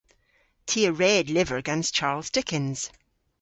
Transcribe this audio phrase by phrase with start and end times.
[0.69, 2.79] Ty a red lyver gans Charles Dickens.